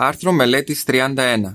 Άρθρο 0.00 0.32
μελέτης 0.32 0.84
31. 0.86 1.52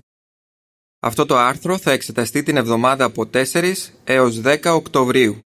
Αυτό 0.99 1.26
το 1.26 1.37
άρθρο 1.37 1.77
θα 1.77 1.92
εξεταστεί 1.92 2.44
την 2.44 2.58
εβδομάδα 2.58 3.05
από 3.05 3.29
4 3.34 3.73
έως 4.04 4.42
10 4.44 4.63
Οκτωβρίου. 4.66 5.39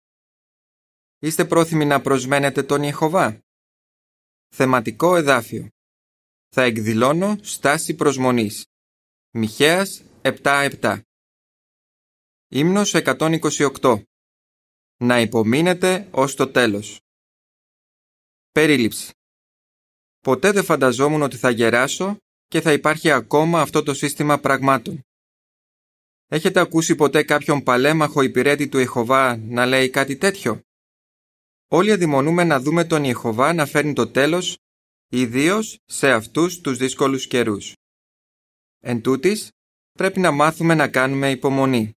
Είστε 1.19 1.45
πρόθυμοι 1.45 1.85
να 1.85 2.01
προσμένετε 2.01 2.63
τον 2.63 2.83
Ιεχωβά; 2.83 3.41
Θεματικό 4.55 5.17
εδάφιο. 5.17 5.69
Θα 6.49 6.63
εκδηλώνω 6.63 7.39
στάση 7.43 7.95
προσμονής. 7.95 8.67
Μιχαίας 9.31 10.03
7-7. 10.23 11.01
Ύμνος 12.49 12.95
128. 12.95 14.03
Να 14.97 15.21
υπομείνετε 15.21 16.09
ως 16.11 16.35
το 16.35 16.51
τέλος. 16.51 17.01
Περίληψη. 18.53 19.11
Ποτέ 20.21 20.53
δεν 20.53 20.65
φανταζόμουν 20.65 21.23
ότι 21.23 21.37
θα 21.37 21.51
γεράσω 21.51 22.17
και 22.47 22.61
θα 22.61 22.73
υπάρχει 22.73 23.11
ακόμα 23.11 23.61
αυτό 23.61 23.83
το 23.83 23.95
σύστημα 23.95 24.39
πραγμάτων. 24.39 25.01
Έχετε 26.29 26.61
ακούσει 26.61 26.95
ποτέ 26.95 27.23
κάποιον 27.23 27.63
παλέμαχο 27.63 28.23
υπηρέτη 28.23 28.69
του 28.69 28.79
Ιεχωβά 28.79 29.37
να 29.37 29.67
λέει 29.67 29.91
κάτι 29.91 30.17
τέτοιο; 30.17 30.61
Όλοι 31.69 31.93
αδειμονούμε 31.93 32.45
να 32.45 32.61
δούμε 32.61 32.85
τον 32.85 33.05
Ιεχωβά 33.05 33.53
να 33.53 33.67
φέρνει 33.67 33.93
το 33.93 34.11
τέλος, 34.11 34.59
ιδίως 35.09 35.79
σε 35.85 36.13
αυτούς 36.13 36.61
τους 36.61 36.77
δύσκολους 36.79 37.27
καιρούς. 37.27 37.73
Εν 38.81 39.01
τούτης, 39.01 39.51
πρέπει 39.93 40.21
να 40.21 40.31
μάθουμε 40.31 40.75
να 40.75 40.89
κάνουμε 40.89 41.31
υπομονή. 41.31 41.93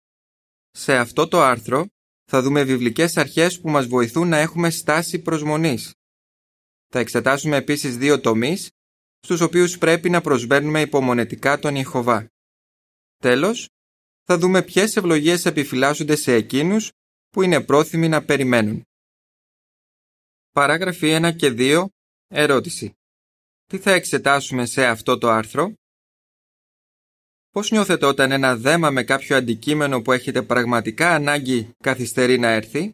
Σε 0.71 0.97
αυτό 0.97 1.29
το 1.29 1.43
άρθρο 1.43 1.87
θα 2.25 2.43
δούμε 2.43 2.63
βιβλικές 2.65 3.17
αρχές 3.17 3.61
που 3.61 3.71
μας 3.71 3.87
βοηθούν 3.87 4.29
να 4.29 4.37
έχουμε 4.37 4.71
στάση 4.71 5.19
προσμονής. 5.19 5.95
Θα 6.89 6.99
εξετάσουμε 6.99 7.57
επίσης 7.57 7.97
δύο 7.97 8.21
τομείς 8.21 8.71
στους 9.21 9.41
οποίους 9.41 9.79
πρέπει 9.79 10.11
να 10.11 10.21
προσβαίνουμε 10.21 10.81
υπομονετικά 10.81 11.59
τον 11.59 11.75
Ιεχωβά. 11.75 12.29
Τέλος, 13.17 13.69
θα 14.23 14.39
δούμε 14.39 14.63
ποιες 14.63 14.97
ευλογίες 14.97 15.45
επιφυλάσσονται 15.45 16.17
σε 16.17 16.35
εκείνους 16.35 16.91
που 17.31 17.43
είναι 17.43 17.61
πρόθυμοι 17.65 18.09
να 18.09 18.25
περιμένουν. 18.25 18.85
Παράγραφοι 20.51 21.19
1 21.21 21.37
και 21.37 21.51
2. 21.51 21.87
Ερώτηση. 22.29 22.93
Τι 23.65 23.79
θα 23.79 23.91
εξετάσουμε 23.91 24.67
σε 24.67 24.87
αυτό 24.87 25.19
το 25.19 25.31
άρθρο; 25.31 25.73
Πώς 27.51 27.71
νιώθετε 27.71 28.07
όταν 28.07 28.31
ένα 28.31 28.57
δέμα 28.57 28.91
με 28.91 29.05
κάποιο 29.05 29.37
αντικείμενο 29.37 30.03
που 30.03 30.13
έχετε 30.13 30.43
πραγματικά 30.43 31.15
ανάγκη 31.15 31.75
καθυστερεί 31.83 32.39
να 32.39 32.49
έρθει; 32.49 32.93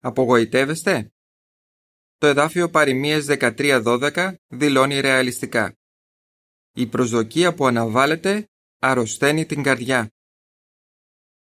Απογοητεύεστε; 0.00 1.13
Το 2.24 2.30
εδάφιο 2.30 2.70
παροιμίες 2.70 3.26
13-12 3.28 4.34
δηλώνει 4.48 5.00
ρεαλιστικά. 5.00 5.74
Η 6.76 6.86
προσδοκία 6.86 7.54
που 7.54 7.66
αναβάλλεται 7.66 8.48
αρρωσταίνει 8.78 9.46
την 9.46 9.62
καρδιά. 9.62 10.10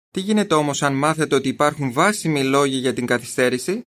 Τι 0.08 0.20
γίνεται 0.20 0.54
όμως 0.56 0.82
αν 0.84 0.94
μάθετε 0.94 1.36
ότι 1.36 1.48
υπάρχουν 1.48 1.92
βάσιμοι 1.92 2.44
λόγοι 2.44 2.76
για 2.76 2.94
την 2.94 3.06
καθυστέρηση; 3.06 3.82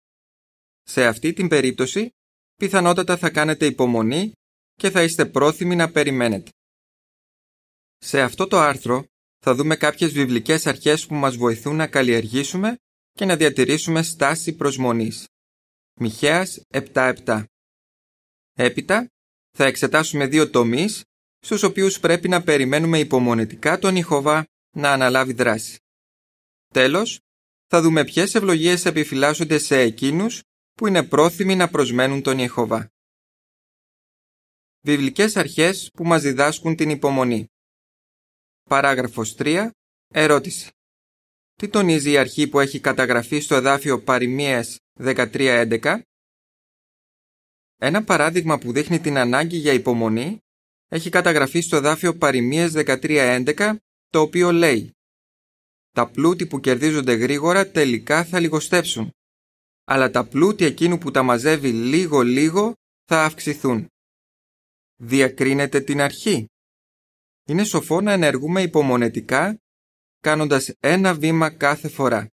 Σε 0.84 1.06
αυτή 1.06 1.34
την 1.34 1.48
περίπτωση, 1.48 2.10
πιθανότατα 2.56 3.18
θα 3.18 3.30
κάνετε 3.30 3.66
υπομονή 3.66 4.32
και 4.74 4.90
θα 4.90 5.04
είστε 5.04 5.26
πρόθυμοι 5.26 5.76
να 5.76 5.92
περιμένετε. 5.92 6.52
Σε 7.98 8.22
αυτό 8.22 8.48
το 8.48 8.60
άρθρο 8.60 9.06
θα 9.40 9.56
δούμε 9.56 9.76
κάποιες 9.76 10.12
βιβλικές 10.12 10.68
αρχές 10.68 11.06
που 11.06 11.16
μας 11.16 11.36
βοηθούν 11.36 11.76
να 11.76 11.88
καλλιεργήσουμε 11.88 12.76
και 13.12 13.26
να 13.26 13.36
διατηρήσουμε 13.36 14.02
στάση 14.02 14.56
προσμονής. 14.56 15.31
Μιχαίας 16.04 16.62
7-7 16.68 17.44
Έπειτα, 18.54 19.08
θα 19.58 19.66
εξετάσουμε 19.66 20.28
δύο 20.28 20.50
τομείς 20.50 21.04
στους 21.40 21.64
οποίους 21.64 22.00
πρέπει 22.00 22.28
να 22.28 22.44
περιμένουμε 22.44 23.00
υπομονετικά 23.00 23.80
τον 23.80 23.96
Ιχωβά 23.96 24.46
να 24.76 24.92
αναλάβει 24.92 25.34
δράση. 25.34 25.80
Τέλος, 26.74 27.20
θα 27.68 27.82
δούμε 27.82 28.04
ποιες 28.04 28.36
ευλογίες 28.36 28.86
επιφυλάσσονται 28.86 29.58
σε 29.58 29.80
εκείνους 29.80 30.44
που 30.74 30.88
είναι 30.88 31.04
πρόθυμοι 31.04 31.56
να 31.56 31.70
προσμένουν 31.70 32.22
τον 32.22 32.40
Ιεχωβά. 32.40 32.90
Βιβλικές 34.82 35.36
αρχές 35.36 35.90
που 35.94 36.04
μας 36.06 36.22
διδάσκουν 36.22 36.76
την 36.76 36.90
υπομονή. 36.90 37.48
Παράγραφος 38.70 39.36
3. 39.36 39.70
Ερώτηση. 40.08 40.72
Τι 41.62 41.70
τονίζει 41.70 42.12
η 42.12 42.18
αρχή 42.18 42.48
που 42.48 42.60
έχει 42.60 42.80
καταγραφεί 42.80 43.40
στο 43.40 43.56
εδάφιο 43.56 44.02
Παριμίες 44.02 44.80
13.11? 45.00 46.00
Ένα 47.78 48.04
παράδειγμα 48.04 48.58
που 48.58 48.72
δείχνει 48.72 49.00
την 49.00 49.18
ανάγκη 49.18 49.58
για 49.58 49.74
υπομονή 49.74 50.40
έχει 50.88 51.10
καταγραφεί 51.10 51.62
στο 51.62 51.76
εδάφιο 51.76 52.18
Παριμίες 52.18 52.72
13.11 52.76 53.76
το 54.10 54.20
οποίο 54.20 54.52
λέει 54.52 54.92
«Τα 55.92 56.10
πλούτη 56.10 56.46
που 56.46 56.60
κερδίζονται 56.60 57.14
γρήγορα 57.14 57.72
τελικά 57.72 58.26
θα 58.26 58.40
λιγοστέψουν, 58.40 59.12
αλλά 59.84 60.12
τα 60.12 60.26
πλούτη 60.28 60.66
εκείνου 60.66 60.98
που 60.98 61.12
τα 61.12 61.24
μαζεύει 61.24 61.72
λίγο-λίγο 61.72 62.74
θα 63.06 63.24
αυξηθούν». 63.24 63.88
Διακρίνεται 64.96 65.82
την 65.82 66.02
αρχή. 66.02 66.46
Είναι 67.48 67.64
σοφό 67.64 68.02
να 68.02 68.12
ενεργούμε 68.12 68.62
υπομονετικά 68.62 69.61
κάνοντας 70.22 70.74
ένα 70.80 71.14
βήμα 71.14 71.50
κάθε 71.50 71.88
φορά. 71.88 72.28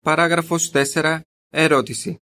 Παράγραφος 0.00 0.70
4. 0.72 1.20
Ερώτηση. 1.48 2.18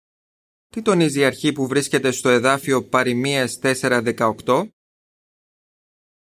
Τι 0.69 0.83
τονίζει 0.83 1.19
η 1.19 1.25
αρχή 1.25 1.53
που 1.53 1.67
βρίσκεται 1.67 2.11
στο 2.11 2.29
εδάφιο 2.29 2.85
Παριμίες 2.85 3.59
4.18? 3.63 4.69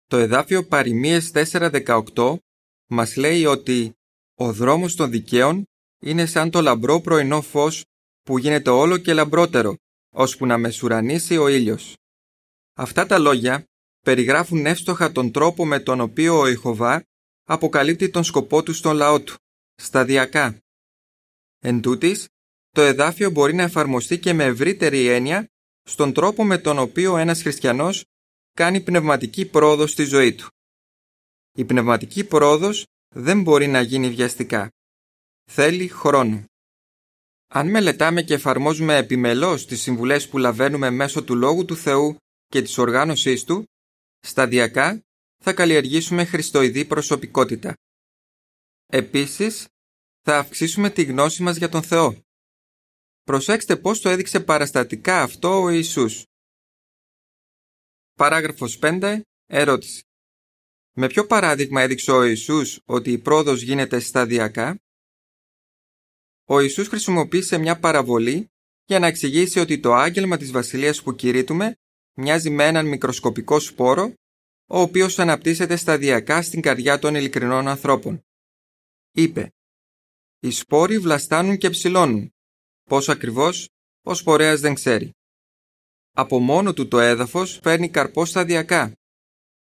Το 0.06 0.16
εδάφιο 0.16 0.66
Παριμίες 0.66 1.30
4.18 1.34 2.36
μας 2.86 3.16
λέει 3.16 3.44
ότι 3.44 3.92
«Ο 4.34 4.52
δρόμος 4.52 4.94
των 4.94 5.10
δικαίων 5.10 5.64
είναι 6.02 6.26
σαν 6.26 6.50
το 6.50 6.60
λαμπρό 6.60 7.00
πρωινό 7.00 7.40
φως 7.42 7.84
που 8.22 8.38
γίνεται 8.38 8.70
όλο 8.70 8.98
και 8.98 9.12
λαμπρότερο, 9.12 9.76
ώσπου 10.14 10.46
να 10.46 10.58
μεσουρανίσει 10.58 11.36
ο 11.36 11.48
ήλιος». 11.48 11.96
Αυτά 12.74 13.06
τα 13.06 13.18
λόγια 13.18 13.64
περιγράφουν 14.00 14.66
εύστοχα 14.66 15.12
τον 15.12 15.30
τρόπο 15.30 15.66
με 15.66 15.80
τον 15.80 16.00
οποίο 16.00 16.38
ο 16.38 16.46
Ιχωβά 16.46 17.02
αποκαλύπτει 17.44 18.10
τον 18.10 18.24
σκοπό 18.24 18.62
του 18.62 18.72
στον 18.72 18.96
λαό 18.96 19.20
του, 19.20 19.34
σταδιακά. 19.74 20.58
Εν 21.58 21.80
τούτης, 21.80 22.28
το 22.70 22.82
εδάφιο 22.82 23.30
μπορεί 23.30 23.54
να 23.54 23.62
εφαρμοστεί 23.62 24.18
και 24.18 24.32
με 24.32 24.44
ευρύτερη 24.44 25.06
έννοια 25.06 25.48
στον 25.82 26.12
τρόπο 26.12 26.44
με 26.44 26.58
τον 26.58 26.78
οποίο 26.78 27.16
ένας 27.16 27.42
χριστιανός 27.42 28.04
κάνει 28.52 28.80
πνευματική 28.80 29.44
πρόοδο 29.46 29.86
στη 29.86 30.04
ζωή 30.04 30.34
του. 30.34 30.46
Η 31.52 31.64
πνευματική 31.64 32.24
πρόοδος 32.24 32.86
δεν 33.14 33.42
μπορεί 33.42 33.66
να 33.66 33.80
γίνει 33.80 34.10
βιαστικά. 34.10 34.70
Θέλει 35.50 35.88
χρόνο. 35.88 36.44
Αν 37.54 37.70
μελετάμε 37.70 38.22
και 38.22 38.34
εφαρμόζουμε 38.34 38.96
επιμελώς 38.96 39.66
τις 39.66 39.82
συμβουλές 39.82 40.28
που 40.28 40.38
λαβαίνουμε 40.38 40.90
μέσω 40.90 41.24
του 41.24 41.34
Λόγου 41.34 41.64
του 41.64 41.76
Θεού 41.76 42.16
και 42.46 42.62
της 42.62 42.78
οργάνωσής 42.78 43.44
Του, 43.44 43.64
σταδιακά 44.20 45.02
θα 45.42 45.52
καλλιεργήσουμε 45.52 46.24
χριστοειδή 46.24 46.84
προσωπικότητα. 46.84 47.74
Επίσης, 48.86 49.66
θα 50.20 50.38
αυξήσουμε 50.38 50.90
τη 50.90 51.02
γνώση 51.04 51.42
μας 51.42 51.56
για 51.56 51.68
τον 51.68 51.82
Θεό. 51.82 52.22
Προσέξτε 53.22 53.76
πώς 53.76 54.00
το 54.00 54.08
έδειξε 54.08 54.40
παραστατικά 54.40 55.22
αυτό 55.22 55.62
ο 55.62 55.68
Ιησούς. 55.68 56.26
Παράγραφος 58.14 58.78
5. 58.78 59.20
Ερώτηση. 59.46 60.02
Με 60.94 61.06
ποιο 61.06 61.26
παράδειγμα 61.26 61.80
έδειξε 61.82 62.10
ο 62.10 62.24
Ιησούς 62.24 62.80
ότι 62.84 63.12
η 63.12 63.18
πρόοδος 63.18 63.62
γίνεται 63.62 63.98
σταδιακά; 63.98 64.78
Ο 66.44 66.60
Ιησούς 66.60 66.88
χρησιμοποίησε 66.88 67.58
μια 67.58 67.78
παραβολή 67.78 68.50
για 68.84 68.98
να 68.98 69.06
εξηγήσει 69.06 69.58
ότι 69.58 69.80
το 69.80 69.94
άγγελμα 69.94 70.36
της 70.36 70.50
βασιλείας 70.50 71.02
που 71.02 71.14
κηρύττουμε 71.14 71.76
μοιάζει 72.14 72.50
με 72.50 72.66
έναν 72.66 72.86
μικροσκοπικό 72.86 73.60
σπόρο 73.60 74.14
ο 74.72 74.80
οποίος 74.80 75.18
αναπτύσσεται 75.18 75.76
σταδιακά 75.76 76.42
στην 76.42 76.60
καρδιά 76.60 76.98
των 76.98 77.14
ειλικρινών 77.14 77.68
ανθρώπων. 77.68 78.22
Είπε 79.12 79.52
«Οι 80.40 80.50
σπόροι 80.50 80.98
βλαστάνουν 80.98 81.56
και 81.56 81.70
ψηλώνουν. 81.70 82.32
Πώς 82.82 83.08
ακριβώς, 83.08 83.68
ο 84.02 84.14
σπορέας 84.14 84.60
δεν 84.60 84.74
ξέρει. 84.74 85.12
Από 86.14 86.38
μόνο 86.38 86.72
του 86.72 86.88
το 86.88 87.00
έδαφος 87.00 87.58
φέρνει 87.62 87.90
καρπό 87.90 88.24
σταδιακά. 88.24 88.96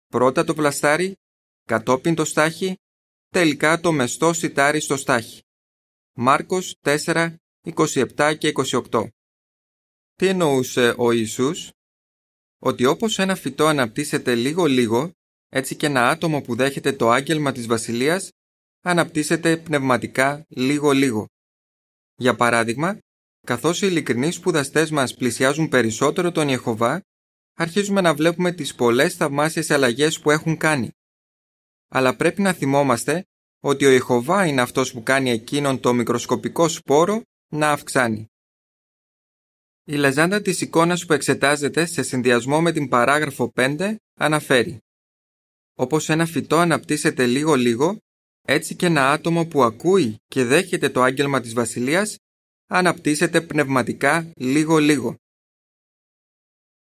Πρώτα 0.07 0.43
το 0.43 0.55
βλαστάρι, 0.55 1.15
κατόπιν 1.63 2.15
το 2.15 2.25
στάχι, 2.25 2.77
τελικά 3.27 3.79
το 3.79 3.91
μεστό 3.91 4.33
σιτάρι 4.33 4.79
στο 4.79 4.97
στάχι. 4.97 5.41
Μάρκος 6.13 6.75
4, 6.81 7.35
27 7.61 8.35
και 8.37 8.51
28 8.91 9.07
Τι 10.15 10.27
εννοούσε 10.27 10.93
ο 10.97 11.11
Ιησούς; 11.11 11.71
Ότι 12.59 12.85
όπως 12.85 13.19
ένα 13.19 13.35
φυτό 13.35 13.65
αναπτύσσεται 13.65 14.35
λίγο-λίγο, 14.35 15.11
έτσι 15.49 15.75
και 15.75 15.85
ένα 15.85 16.09
άτομο 16.09 16.41
που 16.41 16.55
δέχεται 16.55 16.93
το 16.93 17.09
άγγελμα 17.09 17.51
της 17.51 17.67
βασιλείας 17.67 18.31
αναπτύσσεται 18.81 19.57
πνευματικά 19.57 20.45
λίγο-λίγο. 20.49 21.25
Για 22.15 22.35
παράδειγμα, 22.35 22.97
καθώς 23.45 23.81
οι 23.81 23.87
ειλικρινείς 23.87 24.35
σπουδαστές 24.35 24.91
μας 24.91 25.13
πλησιάζουν 25.13 25.69
περισσότερο 25.69 26.31
τον 26.31 26.49
Ιεχωβά, 26.49 27.01
αρχίζουμε 27.53 28.01
να 28.01 28.13
βλέπουμε 28.13 28.51
τις 28.51 28.75
πολλές 28.75 29.15
θαυμάσιες 29.15 29.71
αλλαγές 29.71 30.19
που 30.19 30.31
έχουν 30.31 30.57
κάνει. 30.57 30.91
Αλλά 31.89 32.15
πρέπει 32.15 32.41
να 32.41 32.53
θυμόμαστε 32.53 33.23
ότι 33.59 33.85
ο 33.85 33.89
Ιεχωβά 33.89 34.45
είναι 34.45 34.61
αυτός 34.61 34.91
που 34.91 35.03
κάνει 35.03 35.29
εκείνον 35.29 35.79
το 35.79 35.93
μικροσκοπικό 35.93 36.67
σπόρο 36.67 37.21
να 37.53 37.71
αυξάνει. 37.71 38.27
Η 39.89 39.95
λεζάντα 39.95 40.41
της 40.41 40.61
εικόνας 40.61 41.05
που 41.05 41.13
εξετάζεται 41.13 41.85
σε 41.85 42.03
συνδυασμό 42.03 42.61
με 42.61 42.71
την 42.71 42.87
παράγραφο 42.87 43.51
5 43.55 43.95
αναφέρει 44.19 44.77
«Όπως 45.75 46.09
ένα 46.09 46.25
φυτό 46.25 46.57
αναπτύσσεται 46.57 47.25
λίγο-λίγο, 47.25 47.97
έτσι 48.41 48.75
και 48.75 48.85
ένα 48.85 49.11
άτομο 49.11 49.45
που 49.45 49.63
ακούει 49.63 50.17
και 50.27 50.43
δέχεται 50.43 50.89
το 50.89 51.01
άγγελμα 51.01 51.41
της 51.41 51.53
Βασιλείας 51.53 52.17
αναπτύσσεται 52.67 53.41
πνευματικά 53.41 54.31
λίγο-λίγο». 54.35 55.15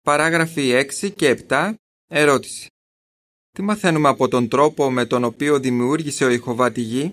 Παράγραφοι 0.02 0.88
6 1.02 1.14
και 1.16 1.46
7 1.48 1.74
Ερώτηση 2.08 2.68
Τι 3.50 3.62
μαθαίνουμε 3.62 4.08
από 4.08 4.28
τον 4.28 4.48
τρόπο 4.48 4.92
με 4.92 5.06
τον 5.06 5.24
οποίο 5.24 5.60
δημιούργησε 5.60 6.26
ο 6.26 6.30
Ιχωβά 6.30 6.72
τη 6.72 6.82
γη; 6.82 7.12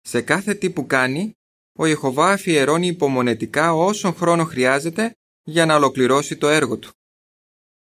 Σε 0.00 0.22
κάθε 0.22 0.54
τι 0.54 0.70
που 0.70 0.86
κάνει, 0.86 1.32
ο 1.80 1.86
Ιεχωβά 1.86 2.32
αφιερώνει 2.32 2.86
υπομονετικά 2.86 3.74
όσον 3.74 4.14
χρόνο 4.14 4.44
χρειάζεται 4.44 5.14
για 5.42 5.66
να 5.66 5.74
ολοκληρώσει 5.74 6.36
το 6.36 6.48
έργο 6.48 6.78
του. 6.78 6.90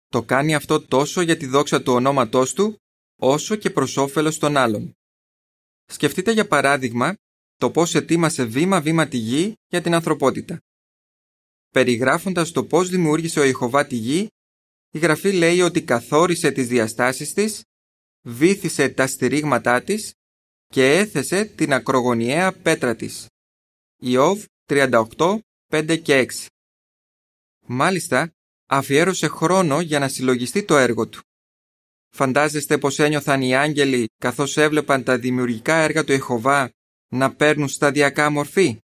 Το 0.07 0.23
κάνει 0.23 0.55
αυτό 0.55 0.81
τόσο 0.81 1.21
για 1.21 1.37
τη 1.37 1.45
δόξα 1.45 1.81
του 1.81 1.93
ονόματός 1.93 2.53
του, 2.53 2.77
όσο 3.21 3.55
και 3.55 3.69
προς 3.69 3.97
όφελος 3.97 4.37
των 4.37 4.57
άλλων. 4.57 4.93
Σκεφτείτε 5.85 6.31
για 6.31 6.47
παράδειγμα 6.47 7.15
το 7.55 7.71
πώς 7.71 7.95
ετοίμασε 7.95 8.45
βήμα-βήμα 8.45 9.07
τη 9.07 9.17
γη 9.17 9.53
για 9.67 9.81
την 9.81 9.93
ανθρωπότητα. 9.93 10.59
Περιγράφοντας 11.69 12.51
το 12.51 12.65
πώς 12.65 12.89
δημιούργησε 12.89 13.39
ο 13.39 13.43
Ιεχωβά 13.43 13.85
τη 13.85 13.95
γη, 13.95 14.27
η 14.91 14.99
Γραφή 14.99 15.31
λέει 15.31 15.61
ότι 15.61 15.83
καθόρισε 15.83 16.51
τις 16.51 16.67
διαστάσεις 16.67 17.33
της, 17.33 17.61
βήθησε 18.21 18.89
τα 18.89 19.07
στηρίγματά 19.07 19.81
της 19.81 20.13
και 20.67 20.97
έθεσε 20.97 21.45
την 21.45 21.73
ακρογωνιαία 21.73 22.51
πέτρα 22.53 22.95
της. 22.95 23.27
Ιώβ 23.97 24.43
38, 24.65 25.39
5 25.71 26.01
και 26.01 26.27
6. 26.31 26.45
Μάλιστα, 27.65 28.31
αφιέρωσε 28.65 29.27
χρόνο 29.27 29.81
για 29.81 29.99
να 29.99 30.07
συλλογιστεί 30.07 30.63
το 30.65 30.77
έργο 30.77 31.07
του. 31.07 31.21
Φαντάζεστε 32.09 32.77
πως 32.77 32.99
ένιωθαν 32.99 33.41
οι 33.41 33.55
άγγελοι 33.55 34.07
καθώς 34.17 34.57
έβλεπαν 34.57 35.03
τα 35.03 35.17
δημιουργικά 35.17 35.75
έργα 35.75 36.03
του 36.03 36.11
Εχωβά 36.11 36.71
να 37.07 37.35
παίρνουν 37.35 37.67
σταδιακά 37.67 38.29
μορφή; 38.29 38.79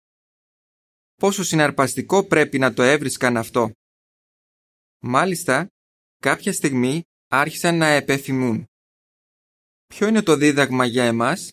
Πόσο 1.15 1.43
συναρπαστικό 1.43 2.23
πρέπει 2.23 2.59
να 2.59 2.73
το 2.73 2.83
έβρισκαν 2.83 3.37
αυτό. 3.37 3.71
Μάλιστα, 4.99 5.67
κάποια 6.17 6.53
στιγμή 6.53 7.03
άρχισαν 7.27 7.77
να 7.77 7.87
επεφημούν. 7.87 8.65
Ποιο 9.87 10.07
είναι 10.07 10.21
το 10.21 10.35
δίδαγμα 10.35 10.85
για 10.85 11.03
εμάς; 11.03 11.51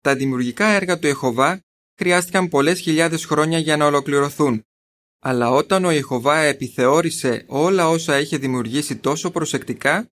Τα 0.00 0.16
δημιουργικά 0.16 0.66
έργα 0.66 0.98
του 0.98 1.06
Εχωβά 1.06 1.60
χρειάστηκαν 1.96 2.48
πολλές 2.48 2.80
χιλιάδες 2.80 3.24
χρόνια 3.24 3.58
για 3.58 3.76
να 3.76 3.86
ολοκληρωθούν. 3.86 4.62
Αλλά 5.18 5.50
όταν 5.50 5.84
ο 5.84 5.90
Ιεχωβά 5.90 6.38
επιθεώρησε 6.38 7.44
όλα 7.48 7.88
όσα 7.88 8.20
είχε 8.20 8.38
δημιουργήσει 8.38 8.98
τόσο 8.98 9.30
προσεκτικά, 9.30 10.08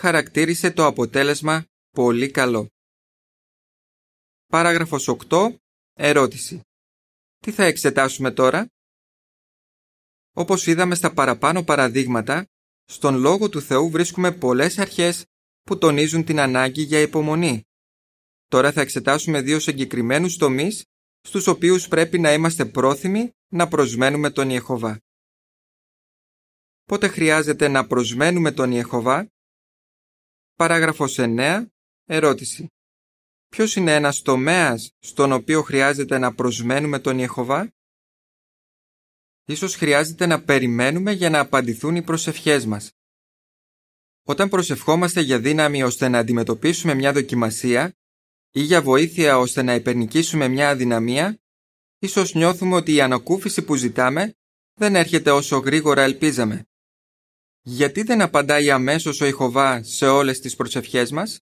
χαρακτήρισε 0.00 0.70
το 0.70 0.86
αποτέλεσμα 0.86 1.64
πολύ 1.90 2.30
καλό. 2.30 2.68
Παράγραφος 4.46 5.08
8. 5.28 5.54
Ερώτηση. 5.92 6.60
Τι 7.38 7.52
θα 7.52 7.64
εξετάσουμε 7.64 8.30
τώρα; 8.30 8.68
Όπως 10.32 10.66
είδαμε 10.66 10.94
στα 10.94 11.12
παραπάνω 11.12 11.64
παραδείγματα, 11.64 12.46
στον 12.84 13.16
Λόγο 13.16 13.48
του 13.48 13.60
Θεού 13.60 13.90
βρίσκουμε 13.90 14.32
πολλές 14.32 14.78
αρχές 14.78 15.24
που 15.62 15.78
τονίζουν 15.78 16.24
την 16.24 16.40
ανάγκη 16.40 16.82
για 16.82 17.00
υπομονή. 17.00 17.62
Τώρα 18.48 18.72
θα 18.72 18.80
εξετάσουμε 18.80 19.40
δύο 19.40 19.60
συγκεκριμένους 19.60 20.36
τομείς 20.36 20.84
στους 21.26 21.46
οποίους 21.46 21.88
πρέπει 21.88 22.18
να 22.18 22.32
είμαστε 22.32 22.64
πρόθυμοι 22.64 23.32
να 23.48 23.68
προσμένουμε 23.68 24.30
τον 24.30 24.50
Ιεχωβά. 24.50 25.00
Πότε 26.84 27.08
χρειάζεται 27.08 27.68
να 27.68 27.86
προσμένουμε 27.86 28.52
τον 28.52 28.70
Ιεχωβά; 28.70 29.30
Παράγραφος 30.54 31.18
9. 31.18 31.66
Ερώτηση. 32.04 32.66
Ποιος 33.48 33.76
είναι 33.76 33.94
ένας 33.94 34.22
τομέας 34.22 34.92
στον 34.98 35.32
οποίο 35.32 35.62
χρειάζεται 35.62 36.18
να 36.18 36.34
προσμένουμε 36.34 36.98
τον 36.98 37.18
Ιεχωβά; 37.18 37.70
Ίσως 39.44 39.74
χρειάζεται 39.74 40.26
να 40.26 40.42
περιμένουμε 40.42 41.12
για 41.12 41.30
να 41.30 41.40
απαντηθούν 41.40 41.96
οι 41.96 42.02
προσευχές 42.02 42.66
μας. 42.66 42.90
Όταν 44.22 44.48
προσευχόμαστε 44.48 45.20
για 45.20 45.40
δύναμη 45.40 45.82
ώστε 45.82 46.08
να 46.08 46.18
αντιμετωπίσουμε 46.18 46.94
μια 46.94 47.12
δοκιμασία, 47.12 47.94
ή 48.56 48.60
για 48.60 48.82
βοήθεια 48.82 49.38
ώστε 49.38 49.62
να 49.62 49.74
υπερνικήσουμε 49.74 50.48
μια 50.48 50.68
αδυναμία, 50.70 51.38
ίσως 51.98 52.34
νιώθουμε 52.34 52.74
ότι 52.74 52.92
η 52.94 53.00
ανακούφιση 53.00 53.64
που 53.64 53.74
ζητάμε 53.74 54.34
δεν 54.74 54.94
έρχεται 54.96 55.30
όσο 55.30 55.58
γρήγορα 55.58 56.02
ελπίζαμε. 56.02 56.66
Γιατί 57.60 58.02
δεν 58.02 58.20
απαντάει 58.20 58.70
αμέσως 58.70 59.20
ο 59.20 59.26
Ιχωβά 59.26 59.82
σε 59.82 60.06
όλες 60.06 60.40
τις 60.40 60.56
προσευχές 60.56 61.10
μας; 61.10 61.38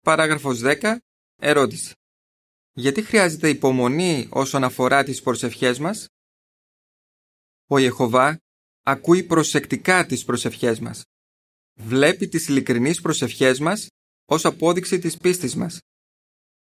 Παράγραφος 0.00 0.60
10. 0.60 0.98
Ερώτηση. 1.36 1.94
Γιατί 2.72 3.02
χρειάζεται 3.02 3.48
υπομονή 3.48 4.28
όσον 4.30 4.64
αφορά 4.64 5.04
τις 5.04 5.22
προσευχές 5.22 5.78
μας; 5.78 6.08
Ο 7.66 7.78
Ιεχωβά 7.78 8.40
ακούει 8.82 9.22
προσεκτικά 9.22 10.06
τις 10.06 10.24
προσευχές 10.24 10.80
μας. 10.80 11.04
Βλέπει 11.74 12.28
τις 12.28 12.48
ειλικρινείς 12.48 13.00
προσευχές 13.00 13.58
μας 13.58 13.88
ως 14.30 14.44
απόδειξη 14.44 14.98
της 14.98 15.16
πίστης 15.16 15.54
μας. 15.54 15.78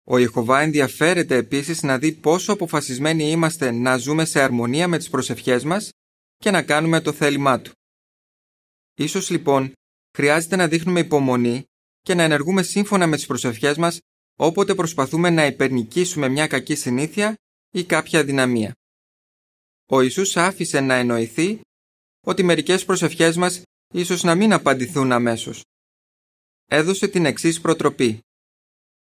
Ο 0.04 0.18
Ιεχωβά 0.18 0.60
ενδιαφέρεται 0.60 1.36
επίσης 1.36 1.82
να 1.82 1.98
δει 1.98 2.12
πόσο 2.12 2.52
αποφασισμένοι 2.52 3.30
είμαστε 3.30 3.70
να 3.70 3.96
ζούμε 3.96 4.24
σε 4.24 4.40
αρμονία 4.40 4.88
με 4.88 4.98
τις 4.98 5.08
προσευχές 5.10 5.64
μας 5.64 5.90
και 6.36 6.50
να 6.50 6.62
κάνουμε 6.62 7.00
το 7.00 7.12
θέλημά 7.12 7.60
Του. 7.60 7.72
Ίσως 8.94 9.30
λοιπόν 9.30 9.72
χρειάζεται 10.16 10.56
να 10.56 10.68
δείχνουμε 10.68 11.00
υπομονή 11.00 11.64
και 12.00 12.14
να 12.14 12.22
ενεργούμε 12.22 12.62
σύμφωνα 12.62 13.06
με 13.06 13.16
τις 13.16 13.26
προσευχές 13.26 13.76
μας 13.76 13.98
όποτε 14.38 14.74
προσπαθούμε 14.74 15.30
να 15.30 15.46
υπερνικήσουμε 15.46 16.28
μια 16.28 16.46
κακή 16.46 16.74
συνήθεια 16.74 17.34
ή 17.70 17.84
κάποια 17.84 18.24
δυναμία. 18.24 18.72
Ο 19.90 20.00
Ιησούς 20.00 20.36
άφησε 20.36 20.80
να 20.80 20.94
εννοηθεί 20.94 21.60
ότι 22.26 22.42
μερικές 22.42 22.84
προσευχές 22.84 23.36
μας 23.36 23.62
ίσως 23.94 24.22
να 24.22 24.34
μην 24.34 24.52
απαντηθούν 24.52 25.12
αμέσως 25.12 25.62
έδωσε 26.66 27.08
την 27.08 27.26
εξής 27.26 27.60
προτροπή. 27.60 28.20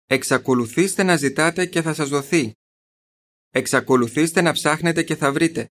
Εξακολουθήστε 0.05 1.03
να 1.03 1.15
ζητάτε 1.15 1.65
και 1.65 1.81
θα 1.81 1.93
σας 1.93 2.09
δοθεί. 2.09 2.51
Εξακολουθήστε 3.49 4.41
να 4.41 4.51
ψάχνετε 4.51 5.03
και 5.03 5.15
θα 5.15 5.31
βρείτε. 5.31 5.69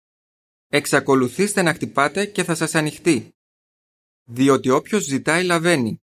Εξακολουθήστε 0.66 1.62
να 1.62 1.74
χτυπάτε 1.74 2.26
και 2.26 2.44
θα 2.44 2.54
σας 2.54 2.74
ανοιχτεί. 2.74 3.30
Διότι 4.24 4.70
όποιος 4.70 5.04
ζητάει 5.04 5.44
λαβαίνει 5.44 5.96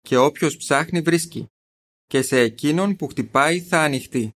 και 0.00 0.16
όποιος 0.16 0.56
ψάχνει 0.56 1.00
βρίσκει 1.00 1.46
και 2.06 2.22
σε 2.22 2.38
εκείνον 2.38 2.96
που 2.96 3.06
χτυπάει 3.06 3.60
θα 3.60 3.82
ανοιχτεί. 3.82 4.32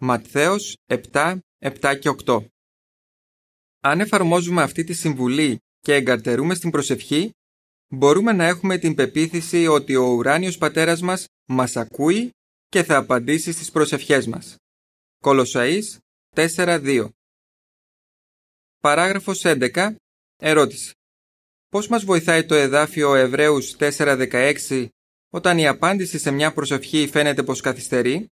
Ματθαίος 0.00 0.76
7, 0.86 1.38
7 1.58 1.98
και 2.00 2.08
8 2.24 2.44
Αν 3.80 4.00
εφαρμόζουμε 4.00 4.62
αυτή 4.62 4.84
τη 4.84 4.92
συμβουλή 4.92 5.58
και 5.78 5.94
εγκαρτερούμε 5.94 6.54
στην 6.54 6.70
προσευχή, 6.70 7.30
μπορούμε 7.88 8.32
να 8.32 8.44
έχουμε 8.44 8.78
την 8.78 8.94
πεποίθηση 8.94 9.66
ότι 9.66 9.96
ο 9.96 10.04
ουράνιος 10.04 10.58
πατέρας 10.58 11.00
μας 11.00 11.26
μας 11.48 11.76
ακούει 11.76 12.30
και 12.68 12.82
θα 12.82 12.96
απαντήσει 12.96 13.52
στις 13.52 13.70
προσευχές 13.70 14.26
μας. 14.26 14.56
Κολοσσαΐς 15.24 15.96
4.2 16.34 17.08
Παράγραφος 18.80 19.42
11. 19.44 19.94
Ερώτηση. 20.36 20.92
Πώς 21.68 21.88
μας 21.88 22.04
βοηθάει 22.04 22.44
το 22.46 22.54
εδάφιο 22.54 23.14
Εβραίους 23.14 23.76
4.16 23.78 24.88
όταν 25.30 25.58
η 25.58 25.66
απάντηση 25.66 26.18
σε 26.18 26.30
μια 26.30 26.52
προσευχή 26.52 27.08
φαίνεται 27.08 27.42
πως 27.42 27.60
καθυστερεί; 27.60 28.26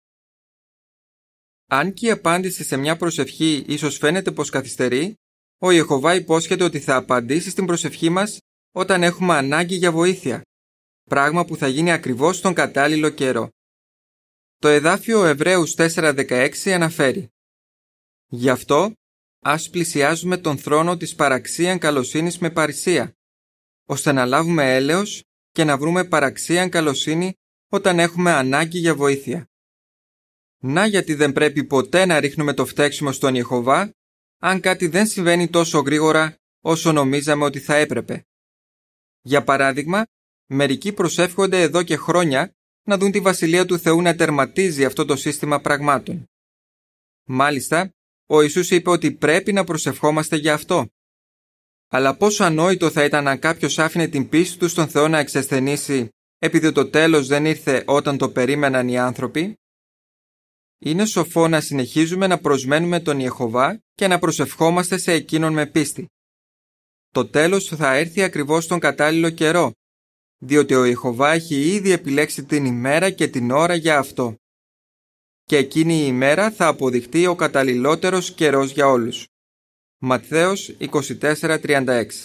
Αν 1.67 1.93
και 1.93 2.05
η 2.05 2.11
απάντηση 2.11 2.63
σε 2.63 2.77
μια 2.77 2.97
προσευχή 2.97 3.65
ίσως 3.67 3.97
φαίνεται 3.97 4.31
πως 4.31 4.49
καθυστερεί, 4.49 5.13
ο 5.57 5.71
Ιεχωβά 5.71 6.15
υπόσχεται 6.15 6.63
ότι 6.63 6.79
θα 6.79 6.95
απαντήσει 6.95 7.49
στην 7.49 7.65
προσευχή 7.65 8.09
μας 8.09 8.39
όταν 8.75 9.03
έχουμε 9.03 9.33
ανάγκη 9.33 9.75
για 9.75 9.91
βοήθεια, 9.91 10.41
πράγμα 11.03 11.45
που 11.45 11.57
θα 11.57 11.67
γίνει 11.67 11.91
ακριβώς 11.91 12.37
στον 12.37 12.53
κατάλληλο 12.53 13.09
καιρό. 13.09 13.49
Το 14.57 14.67
εδάφιο 14.67 15.25
Εβραίους 15.25 15.75
4.16 15.77 16.69
αναφέρει 16.69 17.29
«Γι' 18.27 18.49
αυτό 18.49 18.93
ας 19.39 19.69
πλησιάζουμε 19.69 20.37
τον 20.37 20.57
θρόνο 20.57 20.97
της 20.97 21.15
παραξίαν 21.15 21.79
καλοσύνης 21.79 22.37
με 22.37 22.49
παρησία, 22.49 23.13
ώστε 23.85 24.11
να 24.11 24.25
λάβουμε 24.25 24.75
έλεος 24.75 25.23
και 25.51 25.63
να 25.63 25.77
βρούμε 25.77 26.03
παραξίαν 26.03 26.69
καλοσύνη 26.69 27.33
όταν 27.71 27.99
έχουμε 27.99 28.31
ανάγκη 28.31 28.79
για 28.79 28.95
βοήθεια. 28.95 29.49
Να 30.61 30.85
γιατί 30.85 31.13
δεν 31.13 31.31
πρέπει 31.33 31.63
ποτέ 31.63 32.05
να 32.05 32.19
ρίχνουμε 32.19 32.53
το 32.53 32.65
φταίξιμο 32.65 33.11
στον 33.11 33.35
Ιεχωβά, 33.35 33.91
αν 34.41 34.59
κάτι 34.59 34.87
δεν 34.87 35.07
συμβαίνει 35.07 35.49
τόσο 35.49 35.79
γρήγορα 35.79 36.37
όσο 36.61 36.91
νομίζαμε 36.91 37.43
ότι 37.43 37.59
θα 37.59 37.75
έπρεπε. 37.75 38.25
Για 39.27 39.43
παράδειγμα, 39.43 40.05
μερικοί 40.45 40.93
προσεύχονται 40.93 41.61
εδώ 41.61 41.83
και 41.83 41.97
χρόνια 41.97 42.51
να 42.87 42.97
δουν 42.97 43.11
τη 43.11 43.19
Βασιλεία 43.19 43.65
του 43.65 43.79
Θεού 43.79 44.01
να 44.01 44.15
τερματίζει 44.15 44.85
αυτό 44.85 45.05
το 45.05 45.15
σύστημα 45.15 45.61
πραγμάτων. 45.61 46.25
Μάλιστα, 47.23 47.89
ο 48.25 48.41
Ιησούς 48.41 48.71
είπε 48.71 48.89
ότι 48.89 49.11
πρέπει 49.11 49.53
να 49.53 49.63
προσευχόμαστε 49.63 50.35
για 50.35 50.53
αυτό. 50.53 50.87
Αλλά 51.87 52.15
πόσο 52.17 52.43
ανόητο 52.43 52.91
θα 52.91 53.03
ήταν 53.03 53.27
αν 53.27 53.39
κάποιος 53.39 53.79
άφηνε 53.79 54.07
την 54.07 54.29
πίστη 54.29 54.57
του 54.57 54.67
στον 54.67 54.87
Θεό 54.87 55.07
να 55.07 55.17
εξασθενήσει 55.19 56.09
επειδή 56.39 56.71
το 56.71 56.89
τέλος 56.89 57.27
δεν 57.27 57.45
ήρθε 57.45 57.83
όταν 57.87 58.17
το 58.17 58.29
περίμεναν 58.29 58.87
οι 58.87 58.97
άνθρωποι; 58.97 59.57
Είναι 60.79 61.05
σοφό 61.05 61.47
να 61.47 61.61
συνεχίζουμε 61.61 62.27
να 62.27 62.39
προσμένουμε 62.39 62.99
τον 62.99 63.19
Ιεχωβά 63.19 63.79
και 63.93 64.07
να 64.07 64.19
προσευχόμαστε 64.19 64.97
σε 64.97 65.11
εκείνον 65.11 65.53
με 65.53 65.65
πίστη. 65.65 66.07
Το 67.15 67.27
τέλος 67.27 67.67
θα 67.67 67.93
έρθει 67.93 68.21
ακριβώς 68.21 68.67
τον 68.67 68.79
κατάλληλο 68.79 69.29
καιρό, 69.29 69.71
διότι 70.37 70.73
ο 70.75 70.85
Ιεχωβά 70.85 71.31
έχει 71.31 71.55
ήδη 71.55 71.91
επιλέξει 71.91 72.45
την 72.45 72.65
ημέρα 72.65 73.11
και 73.11 73.27
την 73.27 73.51
ώρα 73.51 73.75
για 73.75 73.97
αυτό. 73.97 74.35
Και 75.43 75.57
εκείνη 75.57 75.93
η 75.93 76.05
ημέρα 76.07 76.51
θα 76.51 76.67
αποδειχτεί 76.67 77.25
ο 77.25 77.35
καταλληλότερος 77.35 78.33
καιρός 78.33 78.71
για 78.71 78.87
όλους. 78.87 79.27
Ματθαίος 79.97 80.75
24.36 80.79 82.23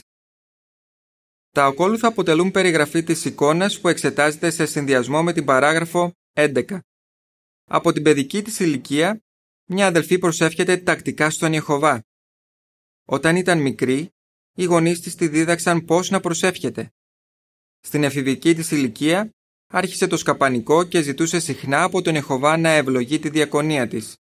Τα 1.50 1.64
ακόλουθα 1.64 2.08
αποτελούν 2.08 2.50
περιγραφή 2.50 3.02
της 3.02 3.24
εικόνας 3.24 3.80
που 3.80 3.88
εξετάζεται 3.88 4.50
σε 4.50 4.66
συνδυασμό 4.66 5.22
με 5.22 5.32
την 5.32 5.44
παράγραφο 5.44 6.12
11. 6.32 6.78
Από 7.64 7.92
την 7.92 8.02
παιδική 8.02 8.42
της 8.42 8.58
ηλικία, 8.58 9.20
μια 9.64 9.86
αδελφή 9.86 10.18
προσεύχεται 10.18 10.76
τακτικά 10.76 11.30
στον 11.30 11.52
Ιεχωβά. 11.52 12.02
Όταν 13.04 13.36
ήταν 13.36 13.60
μικρή, 13.60 14.10
οι 14.60 14.64
γονείς 14.64 15.00
της 15.00 15.14
τη 15.14 15.28
δίδαξαν 15.28 15.84
πώς 15.84 16.10
να 16.10 16.20
προσεύχεται. 16.20 16.92
Στην 17.80 18.04
εφηβική 18.04 18.54
της 18.54 18.70
ηλικία, 18.70 19.30
άρχισε 19.66 20.06
το 20.06 20.16
σκαπανικό 20.16 20.84
και 20.84 21.02
ζητούσε 21.02 21.40
συχνά 21.40 21.82
από 21.82 22.02
τον 22.02 22.14
Ιεχωβά 22.14 22.56
να 22.56 22.68
ευλογεί 22.68 23.18
τη 23.18 23.28
διακονία 23.28 23.88
της. 23.88 24.16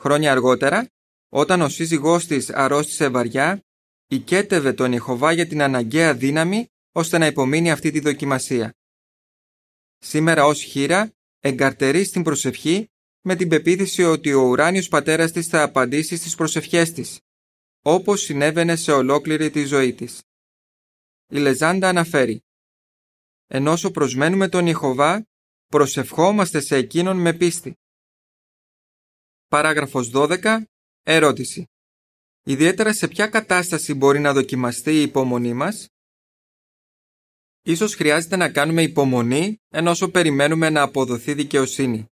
Χρόνια 0.00 0.30
αργότερα, 0.30 0.86
όταν 1.28 1.60
ο 1.60 1.68
σύζυγός 1.68 2.26
της 2.26 2.50
αρρώστησε 2.50 3.08
βαριά, 3.08 3.60
οικέτευε 4.06 4.72
τον 4.72 4.92
Ιεχωβά 4.92 5.32
για 5.32 5.46
την 5.46 5.62
αναγκαία 5.62 6.14
δύναμη 6.14 6.66
ώστε 6.92 7.18
να 7.18 7.26
υπομείνει 7.26 7.70
αυτή 7.70 7.90
τη 7.90 8.00
δοκιμασία. 8.00 8.74
Σήμερα 9.98 10.44
ως 10.44 10.62
χείρα 10.62 11.12
εγκαρτερεί 11.40 12.04
στην 12.04 12.22
προσευχή 12.22 12.88
με 13.20 13.36
την 13.36 13.48
πεποίθηση 13.48 14.02
ότι 14.02 14.32
ο 14.32 14.42
ουράνιος 14.42 14.88
πατέρας 14.88 15.32
της 15.32 15.46
θα 15.46 15.62
απαντήσει 15.62 16.16
στις 16.16 16.34
προσευχές 16.34 16.92
της, 16.92 17.20
όπως 17.82 18.20
συνέβαινε 18.20 18.76
σε 18.76 18.92
ολόκληρη 18.92 19.50
τη 19.50 19.64
ζωή 19.64 19.94
της. 19.94 20.22
Η 21.32 21.38
Λεζάντα 21.38 21.88
αναφέρει 21.88 22.40
«Ενώ 23.46 23.72
όσο 23.72 23.90
προσμένουμε 23.90 24.48
τον 24.48 24.66
Ιεχωβά, 24.66 25.26
προσευχόμαστε 25.66 26.60
σε 26.60 26.76
Εκείνον 26.76 27.16
με 27.16 27.32
πίστη». 27.32 27.74
Παράγραφος 29.48 30.10
12. 30.14 30.62
Ερώτηση. 31.02 31.66
Ιδιαίτερα 32.42 32.92
σε 32.92 33.08
ποια 33.08 33.26
κατάσταση 33.26 33.94
μπορεί 33.94 34.18
να 34.18 34.32
δοκιμαστεί 34.32 34.92
η 34.92 35.02
υπομονή 35.02 35.54
μας; 35.54 35.88
Ίσως 37.62 37.94
χρειάζεται 37.94 38.36
να 38.36 38.50
κάνουμε 38.50 38.82
υπομονή 38.82 39.56
ενώ 39.68 39.90
όσο 39.90 40.10
περιμένουμε 40.10 40.70
να 40.70 40.82
αποδοθεί 40.82 41.34
δικαιοσύνη. 41.34 42.06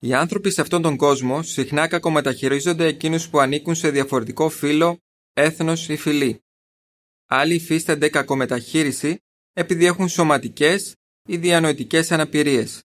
Οι 0.00 0.14
άνθρωποι 0.14 0.50
σε 0.50 0.60
αυτόν 0.60 0.82
τον 0.82 0.96
κόσμο 0.96 1.42
συχνά 1.42 1.88
κακομεταχειρίζονται 1.88 2.86
εκείνους 2.86 3.28
που 3.28 3.38
ανήκουν 3.38 3.74
σε 3.74 3.90
διαφορετικό 3.90 4.50
φύlo, 4.60 4.96
έθνος 5.32 5.88
ή 5.88 5.96
φυλή. 5.96 6.42
Άλλοι 7.26 7.54
υφίστανται 7.54 8.08
κακομεταχείριση 8.08 9.18
επειδή 9.52 9.84
έχουν 9.84 10.08
σωματικές 10.08 10.94
ή 11.28 11.36
διανοητικές 11.36 12.12
αναπηρίες. 12.12 12.82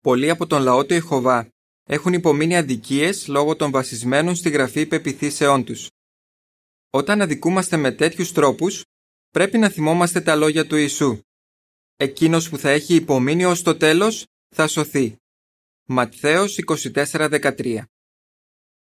Πολλοί 0.00 0.30
από 0.30 0.46
τον 0.46 0.62
λαό 0.62 0.86
του 0.86 0.94
Ιχωβά 0.94 1.48
έχουν 1.82 2.12
υπομείνει 2.12 2.56
αδικίες 2.56 3.26
λόγω 3.26 3.56
των 3.56 3.70
βασισμένων 3.70 4.34
στη 4.34 4.50
γραφή 4.50 4.86
πεπιθήσεών 4.86 5.64
τους. 5.64 5.90
Όταν 6.90 7.20
αδικούμαστε 7.20 7.76
με 7.76 7.92
τέτοιους 7.92 8.32
τρόπους, 8.32 8.84
πρέπει 9.30 9.58
να 9.58 9.68
θυμόμαστε 9.68 10.20
τα 10.20 10.36
λόγια 10.36 10.66
του 10.66 10.76
Ιησού. 10.76 11.18
Εκείνος 11.96 12.48
που 12.48 12.58
θα 12.58 12.70
έχει 12.70 12.94
υπομείνει 12.94 13.44
ως 13.44 13.62
το 13.62 13.76
τέλος 13.76 14.26
θα 14.54 14.66
σωθεί. 14.66 15.16
Ματθαίος 15.84 16.58
24-13 16.92 17.84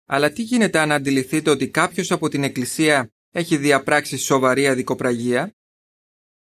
Αλλά 0.06 0.32
τι 0.32 0.42
γίνεται 0.42 0.80
αν 0.80 0.92
αντιληφθείτε 0.92 1.50
ότι 1.50 1.70
κάποιος 1.70 2.12
από 2.12 2.30
την 2.30 2.44
Εκκλησία 2.44 3.10
έχει 3.32 3.58
διαπράξει 3.58 4.18
σοβαρή 4.18 4.68
αδικοπραγία; 4.68 5.54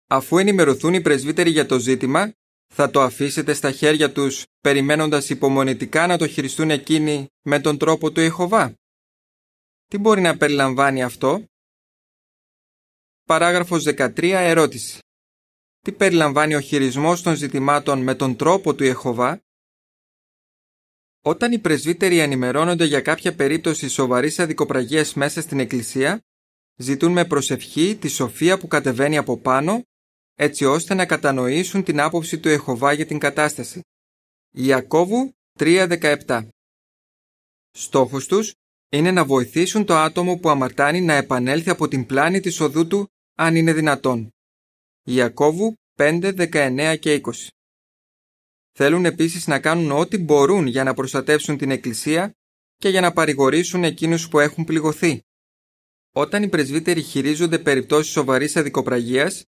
Αφού 0.07 0.37
ενημερωθούν 0.37 0.93
οι 0.93 1.01
πρεσβύτεροι 1.01 1.49
για 1.49 1.65
το 1.65 1.79
ζήτημα, 1.79 2.33
θα 2.73 2.89
το 2.89 3.01
αφήσετε 3.01 3.53
στα 3.53 3.71
χέρια 3.71 4.11
τους 4.11 4.45
περιμένοντας 4.61 5.29
υπομονητικά 5.29 6.07
να 6.07 6.17
το 6.17 6.27
χειριστούν 6.27 6.69
εκείνοι 6.71 7.27
με 7.41 7.59
τον 7.59 7.77
τρόπο 7.77 8.11
του 8.11 8.19
Ιεχωβά. 8.19 8.73
Τι 9.87 9.97
μπορεί 9.97 10.21
να 10.21 10.37
περιλαμβάνει 10.37 11.03
αυτό; 11.03 11.43
Παράγραφος 13.25 13.83
13 13.83 14.11
ερώτηση. 14.21 14.99
Τι 15.79 15.91
περιλαμβάνει 15.91 16.55
ο 16.55 16.59
χειρισμός 16.59 17.21
των 17.21 17.35
ζητημάτων 17.35 18.01
με 18.03 18.15
τον 18.15 18.35
τρόπο 18.35 18.75
του 18.75 18.83
Ιεχωβά; 18.83 19.41
Όταν 21.29 21.51
οι 21.51 21.59
πρεσβύτεροι 21.59 22.19
ενημερώνονται 22.19 22.85
για 22.85 23.01
κάποια 23.01 23.35
περίπτωση 23.35 23.89
σοβαρής 23.89 24.39
αδικοπραγίας 24.39 25.13
μέσα 25.13 25.41
στην 25.41 25.59
Εκκλησία, 25.59 26.21
ζητούν 26.75 27.11
με 27.11 27.25
προσευχή 27.25 27.95
τη 27.95 28.07
σοφία 28.07 28.57
που 28.57 28.67
κατεβαίνει 28.67 29.17
από 29.17 29.37
πάνω, 29.37 29.83
έτσι 30.35 30.65
ώστε 30.65 30.93
να 30.93 31.05
κατανοήσουν 31.05 31.83
την 31.83 31.99
άποψη 31.99 32.39
του 32.39 32.49
Ιεχωβά 32.49 32.93
για 32.93 33.05
την 33.05 33.19
κατάσταση. 33.19 33.81
Ιακώβου 34.51 35.33
3.17 35.59 36.47
Στόχος 37.71 38.27
τους 38.27 38.53
είναι 38.89 39.11
να 39.11 39.25
βοηθήσουν 39.25 39.85
το 39.85 39.95
άτομο 39.95 40.37
που 40.37 40.49
αμαρτάνει 40.49 41.01
να 41.01 41.13
επανέλθει 41.13 41.69
από 41.69 41.87
την 41.87 42.05
πλάνη 42.05 42.39
της 42.39 42.59
οδού 42.59 42.87
του 42.87 43.07
αν 43.35 43.55
είναι 43.55 43.73
δυνατόν. 43.73 44.29
Ιακώβου 45.03 45.73
5, 45.95 46.33
19 46.51 46.95
και 46.99 47.21
20 47.23 47.31
Θέλουν 48.71 49.05
επίσης 49.05 49.47
να 49.47 49.59
κάνουν 49.59 49.91
ό,τι 49.91 50.17
μπορούν 50.17 50.67
για 50.67 50.83
να 50.83 50.93
προστατεύσουν 50.93 51.57
την 51.57 51.71
Εκκλησία 51.71 52.33
και 52.77 52.89
για 52.89 53.01
να 53.01 53.13
παρηγορήσουν 53.13 53.83
εκείνους 53.83 54.27
που 54.29 54.39
έχουν 54.39 54.63
πληγωθεί. 54.63 55.21
Όταν 56.11 56.43
οι 56.43 56.49
πρεσβύτεροι 56.49 57.01
χειρίζονται 57.01 57.59
περιπτώσεις 57.59 58.11
σοβαρής 58.11 58.55
αδικοπραγίας, 58.55 59.43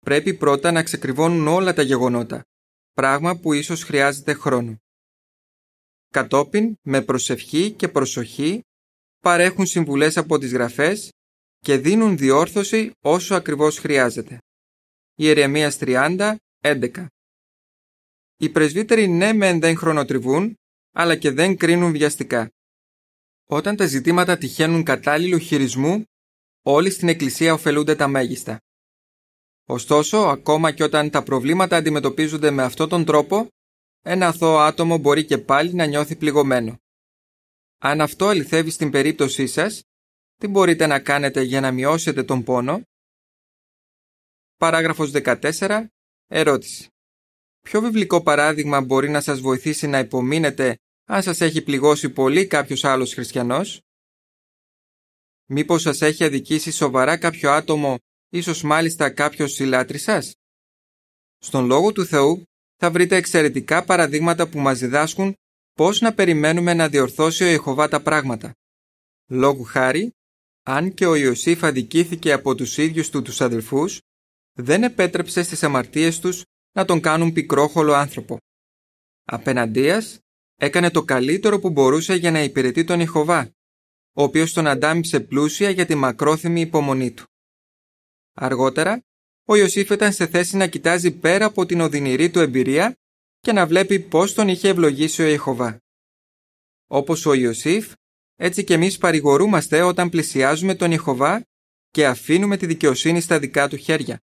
πρέπει 0.00 0.34
πρώτα 0.34 0.72
να 0.72 0.82
ξεκριβώνουν 0.82 1.48
όλα 1.48 1.74
τα 1.74 1.82
γεγονότα, 1.82 2.42
πράγμα 2.92 3.36
που 3.36 3.52
ίσως 3.52 3.82
χρειάζεται 3.82 4.32
χρόνο. 4.32 4.76
Κατόπιν, 6.12 6.76
με 6.82 7.02
προσευχή 7.02 7.70
και 7.70 7.88
προσοχή, 7.88 8.60
παρέχουν 9.20 9.66
συμβουλές 9.66 10.16
από 10.16 10.38
τις 10.38 10.52
γραφές 10.52 11.12
και 11.58 11.76
δίνουν 11.76 12.16
διόρθωση 12.16 12.90
όσο 13.00 13.34
ακριβώς 13.34 13.78
χρειάζεται. 13.78 14.38
Ιερεμίας 15.14 15.78
30, 15.78 16.36
11 16.60 17.06
Οι 18.36 18.48
πρεσβύτεροι 18.48 19.08
ναι 19.08 19.32
μεν 19.32 19.60
δεν 19.60 19.76
χρονοτριβούν, 19.76 20.54
αλλά 20.92 21.16
και 21.16 21.30
δεν 21.30 21.56
κρίνουν 21.56 21.92
βιαστικά. 21.92 22.50
Όταν 23.48 23.76
τα 23.76 23.86
ζητήματα 23.86 24.38
τυχαίνουν 24.38 24.82
κατάλληλου 24.82 25.38
χειρισμού, 25.38 26.04
όλοι 26.62 26.90
στην 26.90 27.08
Εκκλησία 27.08 27.52
ωφελούνται 27.52 27.94
τα 27.96 28.08
μέγιστα. 28.08 28.60
Ωστόσο, 29.68 30.16
ακόμα 30.18 30.72
και 30.72 30.82
όταν 30.82 31.10
τα 31.10 31.22
προβλήματα 31.22 31.76
αντιμετωπίζονται 31.76 32.50
με 32.50 32.62
αυτόν 32.62 32.88
τον 32.88 33.04
τρόπο, 33.04 33.48
ένα 34.02 34.26
αθώο 34.26 34.58
άτομο 34.58 34.98
μπορεί 34.98 35.24
και 35.24 35.38
πάλι 35.38 35.74
να 35.74 35.84
νιώθει 35.84 36.16
πληγωμένο. 36.16 36.78
Αν 37.78 38.00
αυτό 38.00 38.26
αληθεύει 38.26 38.70
στην 38.70 38.90
περίπτωσή 38.90 39.46
σας, 39.46 39.82
τι 40.34 40.46
μπορείτε 40.46 40.86
να 40.86 41.00
κάνετε 41.00 41.42
για 41.42 41.60
να 41.60 41.72
μειώσετε 41.72 42.22
τον 42.22 42.42
πόνο; 42.42 42.82
Παράγραφος 44.56 45.10
14. 45.10 45.86
Ερώτηση. 46.26 46.88
Ποιο 47.66 47.80
βιβλικό 47.80 48.22
παράδειγμα 48.22 48.80
μπορεί 48.80 49.08
να 49.08 49.20
σας 49.20 49.40
βοηθήσει 49.40 49.86
να 49.86 49.98
υπομείνετε 49.98 50.78
αν 51.04 51.22
σας 51.22 51.40
έχει 51.40 51.62
πληγώσει 51.62 52.10
πολύ 52.10 52.46
κάποιος 52.46 52.84
άλλος 52.84 53.14
χριστιανός; 53.14 53.80
Μήπως 55.46 55.82
σας 55.82 56.02
έχει 56.02 56.24
αδικήσει 56.24 56.70
σοβαρά 56.70 57.16
κάποιο 57.16 57.50
άτομο, 57.50 57.98
ίσως 58.28 58.62
μάλιστα 58.62 59.10
κάποιος 59.10 59.52
συλλάτρης 59.52 60.02
σας; 60.02 60.34
Στον 61.38 61.66
Λόγο 61.66 61.92
του 61.92 62.06
Θεού 62.06 62.42
θα 62.76 62.90
βρείτε 62.90 63.16
εξαιρετικά 63.16 63.84
παραδείγματα 63.84 64.48
που 64.48 64.58
μας 64.58 64.78
διδάσκουν 64.78 65.34
πώς 65.72 66.00
να 66.00 66.14
περιμένουμε 66.14 66.74
να 66.74 66.88
διορθώσει 66.88 67.44
ο 67.44 67.46
Ιεχωβά 67.46 67.88
τα 67.88 68.02
πράγματα. 68.02 68.52
Λόγου 69.30 69.64
χάρη, 69.64 70.10
αν 70.62 70.94
και 70.94 71.06
ο 71.06 71.14
Ιωσήφ 71.14 71.64
αδικήθηκε 71.64 72.32
από 72.32 72.54
τους 72.54 72.78
ίδιους 72.78 73.10
του 73.10 73.22
τους 73.22 73.40
αδελφούς, 73.40 74.00
δεν 74.52 74.82
επέτρεψε 74.82 75.42
στις 75.42 75.62
αμαρτίες 75.62 76.18
τους 76.18 76.44
να 76.76 76.84
τον 76.84 77.00
κάνουν 77.00 77.32
πικρόχολο 77.32 77.92
άνθρωπο. 77.92 78.38
Απέναντίας, 79.24 80.18
έκανε 80.56 80.90
το 80.90 81.02
καλύτερο 81.02 81.58
που 81.58 81.70
μπορούσε 81.70 82.14
για 82.14 82.30
να 82.30 82.42
υπηρετεί 82.42 82.84
τον 82.84 83.00
Ιχωβά 83.00 83.50
ο 84.18 84.22
οποίος 84.22 84.52
τον 84.52 84.66
αντάμιψε 84.66 85.20
πλούσια 85.20 85.70
για 85.70 85.86
τη 85.86 85.94
μακρόθυμη 85.94 86.60
υπομονή 86.60 87.10
του. 87.10 87.24
Αργότερα, 88.34 89.02
ο 89.44 89.56
Ιωσήφ 89.56 89.90
ήταν 89.90 90.12
σε 90.12 90.26
θέση 90.26 90.56
να 90.56 90.66
κοιτάζει 90.66 91.10
πέρα 91.10 91.44
από 91.44 91.66
την 91.66 91.80
οδυνηρή 91.80 92.30
του 92.30 92.38
εμπειρία 92.38 92.96
και 93.40 93.52
να 93.52 93.66
βλέπει 93.66 94.00
πώς 94.00 94.34
τον 94.34 94.48
είχε 94.48 94.68
ευλογήσει 94.68 95.22
ο 95.22 95.26
Ιεχωβά. 95.26 95.78
Όπως 96.86 97.26
ο 97.26 97.34
Ιωσήφ, 97.34 97.92
έτσι 98.36 98.64
και 98.64 98.74
εμείς 98.74 98.98
παρηγορούμαστε 98.98 99.82
όταν 99.82 100.08
πλησιάζουμε 100.08 100.74
τον 100.74 100.90
Ιεχωβά 100.90 101.42
και 101.90 102.06
αφήνουμε 102.06 102.56
τη 102.56 102.66
δικαιοσύνη 102.66 103.20
στα 103.20 103.38
δικά 103.38 103.68
του 103.68 103.76
χέρια. 103.76 104.20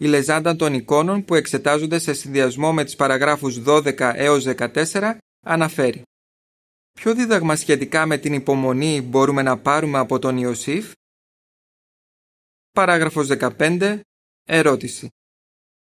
Η 0.00 0.06
λεζάντα 0.06 0.56
των 0.56 0.74
εικόνων 0.74 1.24
που 1.24 1.34
εξετάζονται 1.34 1.98
σε 1.98 2.12
συνδυασμό 2.12 2.72
με 2.72 2.84
τις 2.84 2.96
παραγράφους 2.96 3.62
12 3.66 4.12
έως 4.14 4.44
14 4.46 5.18
αναφέρει 5.46 6.02
Ποιο 6.92 7.14
δίδαγμα 7.14 7.56
σχετικά 7.56 8.06
με 8.06 8.18
την 8.18 8.32
υπομονή 8.32 9.00
μπορούμε 9.02 9.42
να 9.42 9.58
πάρουμε 9.58 9.98
από 9.98 10.18
τον 10.18 10.36
Ιωσήφ; 10.36 10.92
Παράγραφος 12.70 13.28
15. 13.30 14.00
Ερώτηση. 14.44 15.08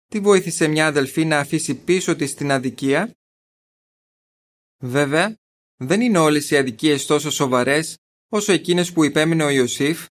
Τι 0.06 0.20
βοήθησε 0.20 0.68
μια 0.68 0.88
αδελφή 0.88 1.26
να 1.26 1.40
αφήσει 1.40 1.76
πίσω 1.76 2.16
της 2.16 2.34
την 2.34 2.52
αδικία; 2.52 3.12
Βέβαια, 4.84 5.36
δεν 5.78 6.02
είναι 6.02 6.18
όλες 6.18 6.52
οι 6.52 6.58
αδικίες 6.58 7.06
τόσο 7.06 7.32
σοβαρές 7.32 7.98
όσο 8.30 8.52
εκείνες 8.52 8.92
που 8.92 9.04
υπέμεινε 9.04 9.44
ο 9.44 9.50
Ιωσήφ, 9.50 10.06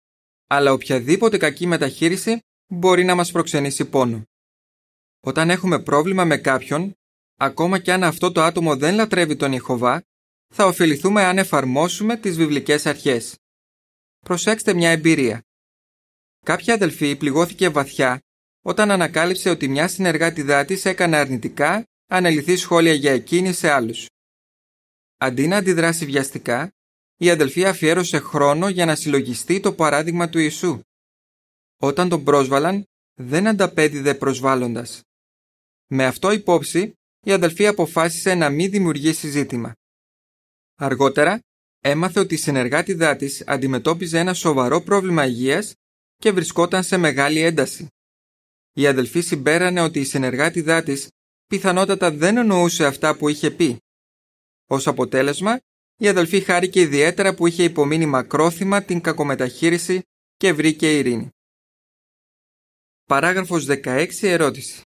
αλλά 0.47 0.73
οποιαδήποτε 0.73 1.37
κακή 1.39 1.67
μεταχείριση 1.67 2.39
μπορεί 2.75 3.05
να 3.05 3.15
μας 3.15 3.33
προξενήσει 3.33 3.85
πόνο. 3.85 4.23
Όταν 5.21 5.51
έχουμε 5.51 5.83
πρόβλημα 5.83 6.25
με 6.25 6.37
κάποιον, 6.37 6.95
ακόμα 7.37 7.79
και 7.79 7.93
αν 7.93 8.05
αυτό 8.05 8.33
το 8.33 8.43
άτομο 8.43 8.77
δεν 8.77 8.95
λατρεύει 8.95 9.37
τον 9.37 9.53
Ιεχωβά, 9.53 10.03
θα 10.55 10.67
ωφεληθούμε 10.67 11.25
αν 11.25 11.39
εφαρμόσουμε 11.39 12.17
τις 12.17 12.37
βιβλικές 12.37 12.87
αρχές. 12.87 13.39
Προσέξτε 14.19 14.75
μια 14.75 14.91
εμπειρία. 14.91 15.43
Κάποια 16.45 16.75
αδελφή 16.75 17.17
πληγώθηκε 17.17 17.69
βαθιά 17.69 18.21
όταν 18.65 18.91
ανακάλυψε 18.91 19.51
ότι 19.51 19.69
μια 19.69 19.89
συνεργάτη 19.89 20.65
της 20.65 20.85
έκανε 20.85 21.17
αρνητικά 21.17 21.85
αναλυθεί 22.07 22.57
σχόλια 22.57 22.93
για 22.93 23.13
εκείνη 23.13 23.53
σε 23.53 23.71
άλλους. 23.71 24.07
Αντί 25.17 25.47
να 25.47 25.57
αντιδράσει 25.57 26.05
βιαστικά, 26.05 26.71
η 27.17 27.31
αδελφή 27.31 27.65
αφιέρωσε 27.65 28.19
χρόνο 28.19 28.69
για 28.69 28.85
να 28.85 28.95
συλλογιστεί 28.95 29.61
το 29.61 29.73
παράδειγμα 29.73 30.29
του 30.29 30.39
Ιησού. 30.39 30.81
Όταν 31.85 32.09
τον 32.09 32.25
πρόσβαλαν, 32.25 32.85
δεν 33.15 33.47
ανταπέδιδε 33.47 34.15
προσβάλλοντας. 34.15 35.03
Με 35.87 36.05
αυτό 36.07 36.31
υπόψη, 36.33 36.93
η 37.27 37.33
αδελφή 37.33 37.67
αποφάσισε 37.67 38.35
να 38.35 38.51
μην 38.51 38.71
δημιουργήσει 38.71 39.29
ζήτημα. 39.29 39.73
Αργότερα, 40.79 41.41
έμαθε 41.81 42.21
ότι 42.21 42.35
η 42.35 42.37
συνεργάτηδά 42.37 43.17
της 43.17 43.43
αντιμετώπιζε 43.47 44.19
ένα 44.19 44.35
σοβαρό 44.35 44.81
πρόβλημα 44.81 45.27
υγείας 45.27 45.75
και 46.17 46.33
βρισκόταν 46.33 46.83
σε 46.83 46.97
μεγάλη 46.97 47.41
ένταση. 47.41 47.87
Η 48.73 48.87
αδελφή 48.87 49.21
συμπέρανε 49.21 49.81
ότι 49.81 50.01
η 50.01 50.05
συνεργάτηδά 50.05 50.83
της 50.83 51.09
πιθανότατα 51.47 52.11
δεν 52.11 52.37
εννοούσε 52.37 52.87
αυτά 52.87 53.17
που 53.17 53.29
είχε 53.29 53.51
πει. 53.51 53.77
Ως 54.67 54.87
αποτέλεσμα, 54.87 55.59
η 55.97 56.09
αδελφή 56.09 56.41
χάρηκε 56.41 56.81
ιδιαίτερα 56.81 57.35
που 57.35 57.47
είχε 57.47 57.65
υπομείνει 57.65 58.07
μακρόθυμα 58.07 58.83
την 58.83 59.01
κακομεταχείριση 59.01 60.03
και 60.37 60.53
βρήκε 60.53 60.99
ειρήνη. 60.99 61.31
Παράγραφος 63.13 63.67
16 63.69 64.09
ερώτηση. 64.21 64.81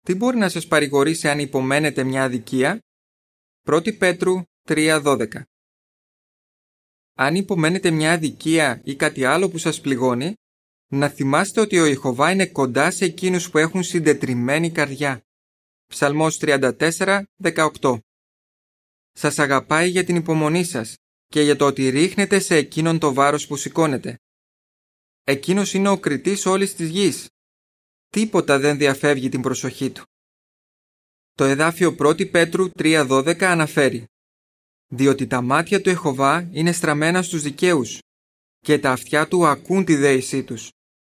Τι 0.00 0.14
μπορεί 0.14 0.36
να 0.36 0.48
σας 0.48 0.66
παρηγορήσει 0.66 1.28
αν 1.28 1.38
υπομένετε 1.38 2.04
μια 2.04 2.24
αδικία; 2.24 2.78
1 3.64 3.98
Πέτρου 3.98 4.42
3.12 4.68 5.26
Αν 7.14 7.34
υπομένετε 7.34 7.90
μια 7.90 8.12
αδικία 8.12 8.80
ή 8.84 8.96
κάτι 8.96 9.24
άλλο 9.24 9.50
που 9.50 9.58
σας 9.58 9.80
πληγώνει, 9.80 10.34
να 10.90 11.08
θυμάστε 11.08 11.60
ότι 11.60 11.78
ο 11.78 11.84
Ιχωβά 11.84 12.30
είναι 12.30 12.46
κοντά 12.46 12.90
σε 12.90 13.04
εκείνους 13.04 13.50
που 13.50 13.58
έχουν 13.58 13.82
συντετριμένη 13.82 14.70
καρδιά. 14.70 15.22
Ψαλμός 15.86 16.38
34.18 16.40 17.98
Σας 19.12 19.38
αγαπάει 19.38 19.88
για 19.88 20.04
την 20.04 20.16
υπομονή 20.16 20.64
σας 20.64 20.96
και 21.26 21.42
για 21.42 21.56
το 21.56 21.66
ότι 21.66 21.88
ρίχνετε 21.88 22.38
σε 22.38 22.56
εκείνον 22.56 22.98
το 22.98 23.14
βάρος 23.14 23.46
που 23.46 23.56
σηκώνετε. 23.56 24.18
Εκείνος 25.24 25.74
είναι 25.74 25.88
ο 25.88 25.98
κριτής 25.98 26.46
όλης 26.46 26.74
της 26.74 26.88
γης. 26.88 27.28
Τίποτα 28.14 28.58
δεν 28.58 28.78
διαφεύγει 28.78 29.28
την 29.28 29.40
προσοχή 29.40 29.90
του. 29.90 30.02
Το 31.32 31.44
εδάφιο 31.44 31.96
1 31.98 32.30
Πέτρου 32.30 32.70
3.12 32.78 33.42
αναφέρει 33.42 34.06
«Διότι 34.92 35.26
τα 35.26 35.40
μάτια 35.40 35.80
του 35.80 35.90
Εχωβά 35.90 36.48
είναι 36.52 36.72
στραμμένα 36.72 37.22
στους 37.22 37.42
δικαίους 37.42 37.98
και 38.58 38.78
τα 38.78 38.92
αυτιά 38.92 39.28
του 39.28 39.46
ακούν 39.46 39.84
τη 39.84 39.96
δέησή 39.96 40.42
τους, 40.42 40.70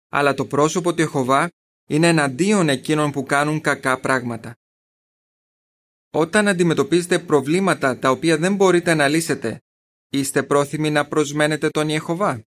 αλλά 0.09 0.33
το 0.33 0.45
πρόσωπο 0.45 0.93
του 0.93 1.01
Εχωβά 1.01 1.49
είναι 1.89 2.07
εναντίον 2.07 2.69
εκείνων 2.69 3.11
που 3.11 3.23
κάνουν 3.23 3.61
κακά 3.61 3.99
πράγματα». 3.99 4.55
Όταν 6.11 6.47
αντιμετωπίζετε 6.47 7.19
προβλήματα 7.19 7.99
τα 7.99 8.09
οποία 8.09 8.37
δεν 8.37 8.55
μπορείτε 8.55 8.93
να 8.93 9.07
λύσετε, 9.07 9.59
είστε 10.09 10.43
πρόθυμοι 10.43 10.89
να 10.89 11.07
προσμένετε 11.07 11.69
τον 11.69 11.89
Ιεχωβά. 11.89 12.43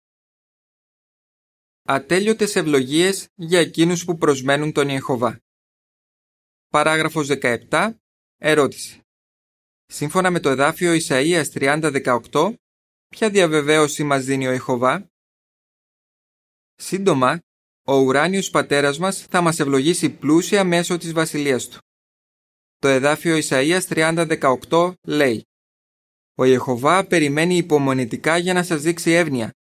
Ατέλειωτες 1.83 2.55
ευλογίες 2.55 3.27
για 3.35 3.59
εκείνους 3.59 4.05
που 4.05 4.17
προσμένουν 4.17 4.71
τον 4.71 4.89
Ιεχωβά. 4.89 5.39
Παράγραφος 6.67 7.27
17. 7.27 7.93
Ερώτηση. 8.37 9.01
Σύμφωνα 9.85 10.31
με 10.31 10.39
το 10.39 10.49
εδάφιο 10.49 10.93
Ισαΐας 10.93 11.45
30-18, 11.53 12.53
ποια 13.07 13.29
διαβεβαίωση 13.29 14.03
μας 14.03 14.25
δίνει 14.25 14.47
ο 14.47 14.51
Ιεχωβά; 14.51 15.09
Σύντομα, 16.75 17.39
ο 17.87 17.95
ουράνιος 17.95 18.49
πατέρας 18.49 18.97
μας 18.97 19.21
θα 19.21 19.41
μας 19.41 19.59
ευλογήσει 19.59 20.09
πλούσια 20.09 20.63
μέσω 20.63 20.97
της 20.97 21.13
βασιλείας 21.13 21.67
του. 21.67 21.79
Το 22.77 22.87
εδάφιο 22.87 23.39
Ισαΐας 23.43 23.81
30-18 23.87 24.93
λέει 25.03 25.45
«Ο 26.35 26.43
Ιεχωβά 26.45 27.07
περιμένει 27.07 27.57
υπομονητικά 27.57 28.37
για 28.37 28.53
να 28.53 28.63
σας 28.63 28.81
δείξει 28.81 29.11
εύνοια 29.11 29.53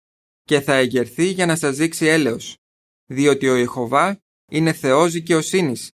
και 0.48 0.60
θα 0.60 0.74
εγερθεί 0.74 1.24
για 1.24 1.46
να 1.46 1.56
σας 1.56 1.76
δείξει 1.76 2.06
έλεος, 2.06 2.56
διότι 3.04 3.48
ο 3.48 3.56
Ιεχωβά 3.56 4.20
είναι 4.50 4.72
Θεός 4.72 5.12
δικαιοσύνης. 5.12 5.92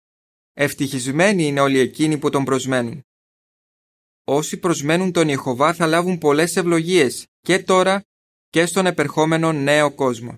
Ευτυχισμένοι 0.54 1.44
είναι 1.44 1.60
όλοι 1.60 1.80
εκείνοι 1.80 2.18
που 2.18 2.30
τον 2.30 2.44
προσμένουν. 2.44 3.04
Όσοι 4.24 4.58
προσμένουν 4.58 5.12
τον 5.12 5.28
Ιεχωβά 5.28 5.74
θα 5.74 5.88
λάβουν 5.88 6.18
πολλές 6.18 6.56
ευλογίες 6.56 7.28
και 7.40 7.64
τώρα 7.64 8.04
και 8.50 8.66
στον 8.66 8.86
επερχόμενο 8.86 9.52
νέο 9.52 9.96
κόσμο. 9.96 10.38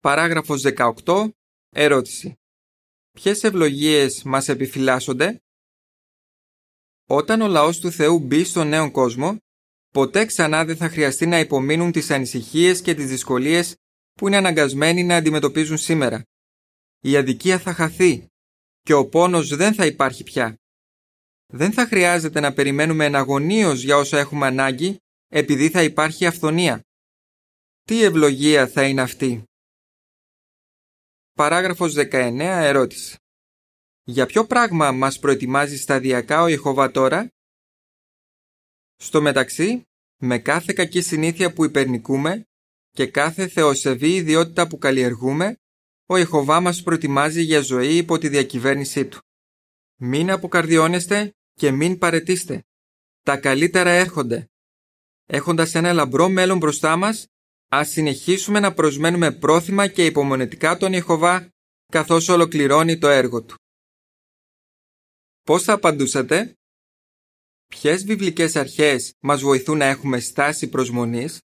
Παράγραφος 0.00 0.62
18. 1.04 1.28
Ερώτηση. 1.68 2.34
Ποιες 3.10 3.42
ευλογίες 3.42 4.22
μας 4.22 4.48
επιφυλάσσονται; 4.48 5.42
Όταν 7.08 7.40
ο 7.40 7.48
λαός 7.48 7.78
του 7.78 7.90
Θεού 7.90 8.18
μπει 8.18 8.44
στον 8.44 8.68
νέο 8.68 8.90
κόσμο, 8.90 9.36
ποτέ 9.92 10.24
ξανά 10.24 10.64
δεν 10.64 10.76
θα 10.76 10.88
χρειαστεί 10.88 11.26
να 11.26 11.38
υπομείνουν 11.38 11.92
τις 11.92 12.10
ανησυχίες 12.10 12.80
και 12.80 12.94
τις 12.94 13.06
δυσκολίες 13.06 13.76
που 14.12 14.26
είναι 14.26 14.36
αναγκασμένοι 14.36 15.04
να 15.04 15.16
αντιμετωπίζουν 15.16 15.78
σήμερα. 15.78 16.22
Η 17.00 17.16
αδικία 17.16 17.58
θα 17.58 17.72
χαθεί 17.72 18.26
και 18.80 18.92
ο 18.92 19.08
πόνος 19.08 19.56
δεν 19.56 19.74
θα 19.74 19.86
υπάρχει 19.86 20.22
πια. 20.22 20.56
Δεν 21.46 21.72
θα 21.72 21.86
χρειάζεται 21.86 22.40
να 22.40 22.52
περιμένουμε 22.52 23.04
εναγωνίως 23.04 23.82
για 23.82 23.96
όσα 23.96 24.18
έχουμε 24.18 24.46
ανάγκη 24.46 24.96
επειδή 25.28 25.70
θα 25.70 25.82
υπάρχει 25.82 26.26
αυθονία. 26.26 26.80
Τι 27.82 28.02
ευλογία 28.02 28.68
θα 28.68 28.82
είναι 28.88 29.02
αυτή. 29.02 29.44
Παράγραφος 31.32 31.94
19 31.96 32.38
ερώτηση. 32.40 33.16
Για 34.04 34.26
ποιο 34.26 34.46
πράγμα 34.46 34.92
μας 34.92 35.18
προετοιμάζει 35.18 35.76
σταδιακά 35.76 36.42
ο 36.42 36.46
Ιεχωβά 36.46 36.90
τώρα; 36.90 37.28
Στο 39.02 39.20
μεταξύ, 39.22 39.82
με 40.20 40.38
κάθε 40.38 40.72
κακή 40.72 41.00
συνήθεια 41.00 41.52
που 41.52 41.64
υπερνικούμε 41.64 42.44
και 42.90 43.06
κάθε 43.06 43.48
θεοσεβή 43.48 44.14
ιδιότητα 44.14 44.66
που 44.66 44.78
καλλιεργούμε, 44.78 45.56
ο 46.06 46.16
Ιεχωβά 46.16 46.60
μας 46.60 46.82
προετοιμάζει 46.82 47.42
για 47.42 47.60
ζωή 47.60 47.96
υπό 47.96 48.18
τη 48.18 48.28
διακυβέρνησή 48.28 49.06
Του. 49.06 49.20
Μην 50.00 50.30
αποκαρδιώνεστε 50.30 51.32
και 51.52 51.70
μην 51.70 51.98
παρετήστε. 51.98 52.62
Τα 53.22 53.36
καλύτερα 53.36 53.90
έρχονται. 53.90 54.46
Έχοντας 55.26 55.74
ένα 55.74 55.92
λαμπρό 55.92 56.28
μέλλον 56.28 56.58
μπροστά 56.58 56.96
μας, 56.96 57.26
ας 57.68 57.88
συνεχίσουμε 57.88 58.60
να 58.60 58.74
προσμένουμε 58.74 59.32
πρόθυμα 59.32 59.88
και 59.88 60.06
υπομονετικά 60.06 60.76
τον 60.76 60.92
Ιεχωβά 60.92 61.48
καθώς 61.86 62.28
ολοκληρώνει 62.28 62.98
το 62.98 63.08
έργο 63.08 63.42
Του. 63.42 63.54
Πώς 65.42 65.62
θα 65.62 65.72
απαντούσατε; 65.72 66.56
Ποιες 67.80 68.04
βιβλικές 68.04 68.56
αρχές 68.56 69.14
μας 69.20 69.40
βοηθούν 69.40 69.78
να 69.78 69.84
έχουμε 69.84 70.20
στάση 70.20 70.68
προσμονής; 70.68 71.40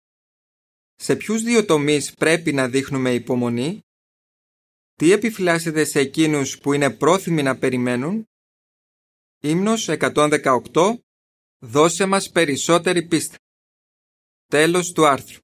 Σε 0.96 1.16
ποιους 1.16 1.42
δύο 1.44 1.66
τομείς 1.66 2.14
πρέπει 2.14 2.54
να 2.54 2.70
δείχνουμε 2.70 3.14
υπομονή; 3.14 3.82
Τι 4.94 5.12
επιφυλάσσεται 5.12 5.84
σε 5.84 6.00
εκείνους 6.00 6.58
που 6.60 6.74
είναι 6.74 6.90
πρόθυμοι 6.90 7.44
να 7.44 7.58
περιμένουν; 7.58 8.28
Ύμνος 9.42 9.88
118 9.90 11.04
Δώσε 11.60 12.06
μας 12.06 12.30
περισσότερη 12.32 13.08
πίστη. 13.08 13.38
Τέλος 14.48 14.92
του 14.92 15.06
άρθρου. 15.08 15.43